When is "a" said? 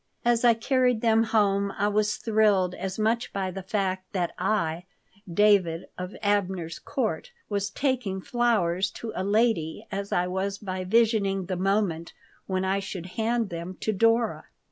9.15-9.23